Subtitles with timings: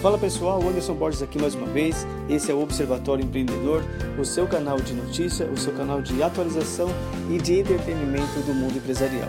[0.00, 2.06] Fala pessoal, Anderson Borges aqui mais uma vez.
[2.26, 3.82] Esse é o Observatório Empreendedor,
[4.18, 6.88] o seu canal de notícia, o seu canal de atualização
[7.28, 9.28] e de entretenimento do mundo empresarial.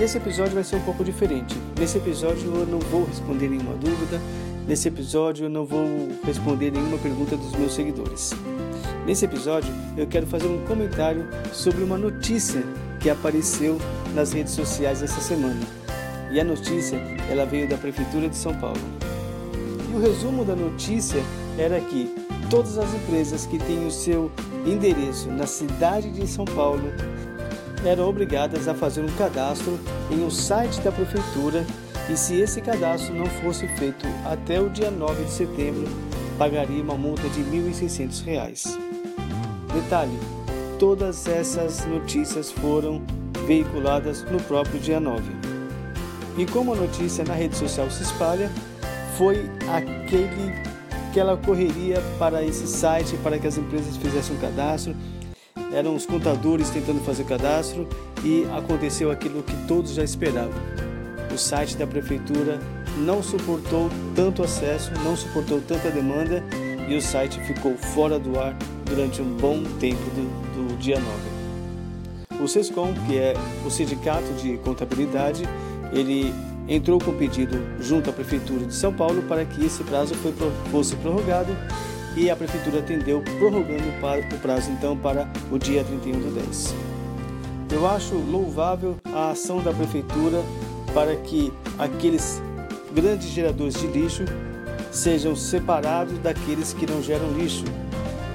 [0.00, 1.54] E esse episódio vai ser um pouco diferente.
[1.78, 4.18] Nesse episódio eu não vou responder nenhuma dúvida,
[4.66, 5.84] nesse episódio eu não vou
[6.24, 8.32] responder nenhuma pergunta dos meus seguidores.
[9.04, 12.62] Nesse episódio eu quero fazer um comentário sobre uma notícia
[13.00, 13.78] que apareceu
[14.14, 15.60] nas redes sociais essa semana.
[16.32, 16.96] E a notícia,
[17.30, 18.80] ela veio da prefeitura de São Paulo.
[19.90, 21.22] E o resumo da notícia
[21.58, 22.14] era que
[22.50, 24.30] todas as empresas que têm o seu
[24.66, 26.92] endereço na cidade de São Paulo
[27.84, 29.78] eram obrigadas a fazer um cadastro
[30.10, 31.64] em um site da prefeitura
[32.10, 35.86] e se esse cadastro não fosse feito até o dia 9 de setembro,
[36.38, 38.78] pagaria uma multa de R$ 1.600.
[39.74, 40.18] Detalhe:
[40.78, 43.02] todas essas notícias foram
[43.46, 45.22] veiculadas no próprio dia 9.
[46.38, 48.50] E como a notícia na rede social se espalha,
[49.18, 50.54] foi aquele,
[51.08, 54.94] aquela correria para esse site, para que as empresas fizessem um cadastro.
[55.72, 57.86] Eram os contadores tentando fazer cadastro
[58.24, 60.54] e aconteceu aquilo que todos já esperavam.
[61.34, 62.60] O site da prefeitura
[62.98, 66.42] não suportou tanto acesso, não suportou tanta demanda
[66.88, 70.98] e o site ficou fora do ar durante um bom tempo do, do dia
[72.30, 72.42] 9.
[72.42, 73.34] O SESCOM, que é
[73.66, 75.42] o Sindicato de Contabilidade,
[75.92, 76.32] ele
[76.68, 80.14] entrou com pedido junto à Prefeitura de São Paulo para que esse prazo
[80.70, 81.56] fosse prorrogado
[82.16, 86.74] e a Prefeitura atendeu, prorrogando o prazo então para o dia 31 do 10.
[87.72, 90.42] Eu acho louvável a ação da Prefeitura
[90.92, 92.42] para que aqueles
[92.92, 94.24] grandes geradores de lixo
[94.90, 97.64] sejam separados daqueles que não geram lixo.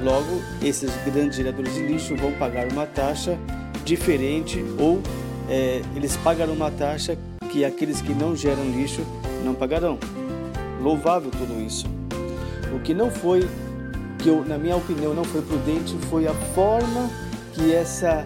[0.02, 3.38] Logo, esses grandes geradores de lixo vão pagar uma taxa
[3.84, 5.02] diferente ou
[5.50, 7.18] é, eles pagarão uma taxa
[7.54, 9.06] que aqueles que não geram lixo
[9.46, 10.00] não pagarão.
[10.82, 11.86] Louvável tudo isso.
[12.76, 13.48] O que não foi,
[14.18, 17.08] que eu, na minha opinião não foi prudente, foi a forma
[17.54, 18.26] que essa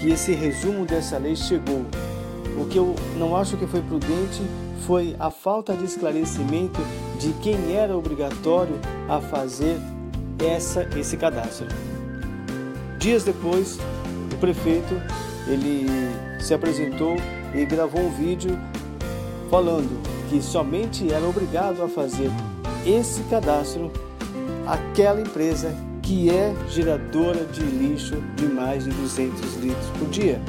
[0.00, 1.86] que esse resumo dessa lei chegou.
[2.60, 4.42] O que eu não acho que foi prudente
[4.84, 6.80] foi a falta de esclarecimento
[7.18, 8.74] de quem era obrigatório
[9.08, 9.78] a fazer
[10.44, 11.68] essa esse cadastro.
[12.98, 13.78] Dias depois,
[14.32, 15.00] o prefeito
[15.46, 15.86] ele
[16.40, 17.16] se apresentou
[17.54, 18.58] e gravou um vídeo
[19.54, 22.28] falando que somente era obrigado a fazer
[22.84, 23.88] esse cadastro
[24.66, 25.72] aquela empresa
[26.02, 30.42] que é geradora de lixo de mais de 200 litros por dia.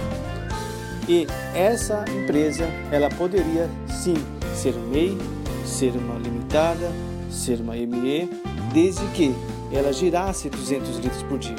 [1.08, 4.16] E essa empresa, ela poderia sim
[4.56, 5.16] ser um MEI,
[5.64, 6.92] ser uma limitada,
[7.30, 8.28] ser uma ME,
[8.74, 9.36] desde que
[9.72, 11.56] ela girasse 200 litros por dia.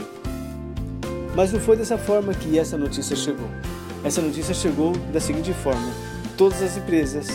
[1.37, 3.49] Mas não foi dessa forma que essa notícia chegou.
[4.03, 7.29] Essa notícia chegou da seguinte forma: todas as empresas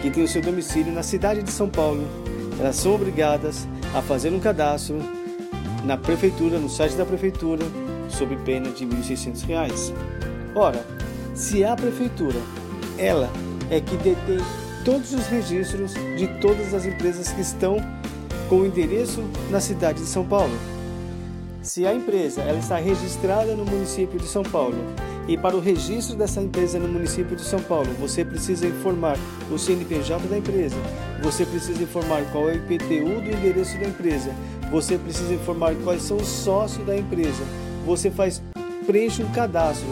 [0.00, 2.06] que têm o seu domicílio na cidade de São Paulo,
[2.58, 4.98] elas são obrigadas a fazer um cadastro
[5.84, 7.64] na prefeitura, no site da prefeitura,
[8.08, 9.92] sob pena de R$ 1.600.
[10.54, 10.84] Ora,
[11.34, 12.38] se a prefeitura,
[12.98, 13.28] ela
[13.70, 14.38] é que detém
[14.84, 17.76] todos os registros de todas as empresas que estão
[18.48, 20.56] com endereço na cidade de São Paulo.
[21.62, 24.78] Se a empresa ela está registrada no município de São Paulo
[25.28, 29.18] e para o registro dessa empresa no município de São Paulo, você precisa informar
[29.50, 30.76] o CNPJ da empresa,
[31.22, 34.30] você precisa informar qual é o IPTU do endereço da empresa,
[34.70, 37.42] você precisa informar quais são os sócios da empresa,
[37.84, 38.40] você faz
[38.86, 39.88] preenche um cadastro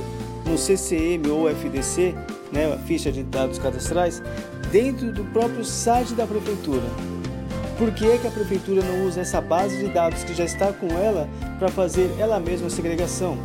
[0.46, 2.14] no CCM ou FDC,
[2.52, 4.22] né, ficha de dados cadastrais,
[4.70, 6.84] dentro do próprio site da prefeitura.
[7.76, 10.72] Por que, é que a prefeitura não usa essa base de dados que já está
[10.72, 11.28] com ela
[11.58, 13.36] para fazer ela mesma a segregação?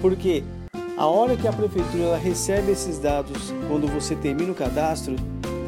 [0.00, 0.44] Porque
[1.00, 5.16] a hora que a prefeitura recebe esses dados, quando você termina o cadastro,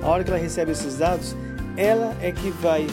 [0.02, 1.34] a hora que ela recebe esses dados,
[1.74, 2.86] ela é que vai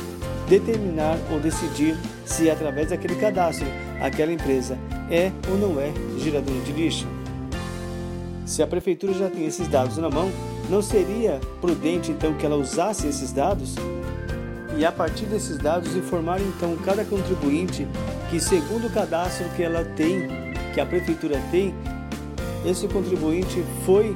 [0.47, 3.67] determinar ou decidir se através daquele cadastro
[4.00, 4.77] aquela empresa
[5.11, 7.05] é ou não é geradora de lixo.
[8.45, 10.31] Se a prefeitura já tem esses dados na mão,
[10.69, 13.75] não seria prudente então que ela usasse esses dados
[14.77, 17.86] e a partir desses dados informar então cada contribuinte
[18.30, 20.30] que segundo o cadastro que ela tem,
[20.74, 21.75] que a prefeitura tem,
[22.65, 24.15] esse contribuinte foi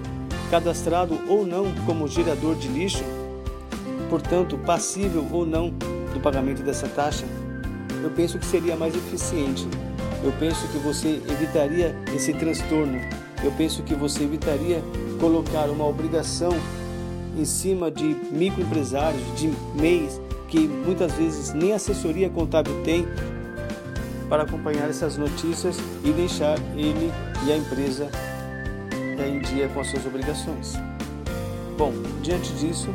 [0.49, 3.03] cadastrado ou não como gerador de lixo,
[4.09, 5.69] portanto, passível ou não
[6.13, 7.25] do pagamento dessa taxa,
[8.03, 9.67] eu penso que seria mais eficiente.
[10.23, 12.99] Eu penso que você evitaria esse transtorno.
[13.43, 14.81] Eu penso que você evitaria
[15.19, 16.51] colocar uma obrigação
[17.37, 23.07] em cima de microempresários, de MEIs, que muitas vezes nem assessoria contábil tem
[24.29, 27.11] para acompanhar essas notícias e deixar ele
[27.45, 28.09] e a empresa
[29.27, 30.73] em dia com as suas obrigações.
[31.77, 31.91] Bom,
[32.21, 32.89] diante disso,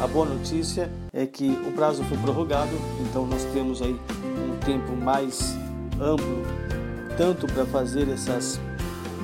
[0.00, 2.70] A boa notícia é que o prazo foi prorrogado,
[3.00, 3.98] então nós temos aí
[4.48, 5.56] um tempo mais
[6.00, 6.44] amplo,
[7.16, 8.60] tanto para fazer essas,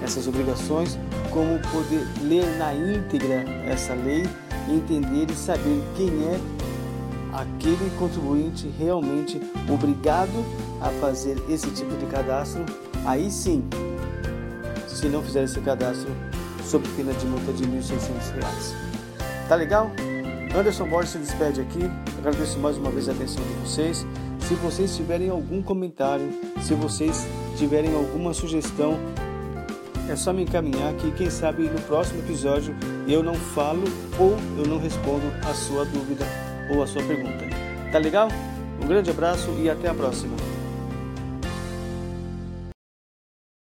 [0.03, 0.99] essas obrigações,
[1.31, 4.25] como poder ler na íntegra essa lei,
[4.69, 6.41] entender e saber quem é
[7.33, 9.41] aquele contribuinte realmente
[9.73, 10.45] obrigado
[10.81, 12.65] a fazer esse tipo de cadastro,
[13.07, 13.63] aí sim,
[14.89, 16.11] se não fizer esse cadastro,
[16.65, 18.75] sob pena de multa de R$ 1.600.
[19.49, 19.91] Tá legal?
[20.57, 21.91] Anderson Borges se despede aqui.
[22.19, 24.07] Agradeço mais uma vez a atenção de vocês.
[24.41, 26.31] Se vocês tiverem algum comentário,
[26.63, 27.27] se vocês
[27.57, 28.99] tiverem alguma sugestão,
[30.09, 32.75] é só me encaminhar que quem sabe no próximo episódio
[33.09, 33.85] eu não falo
[34.19, 36.27] ou eu não respondo a sua dúvida
[36.71, 37.45] ou a sua pergunta.
[37.91, 38.29] Tá legal?
[38.83, 40.54] Um grande abraço e até a próxima.